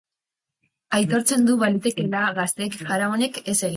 Aitortzen 0.99 1.45
du 1.49 1.57
balitekeela 1.65 2.23
gazteek 2.39 2.79
jaramonik 2.85 3.39
ez 3.45 3.45
egitea. 3.55 3.69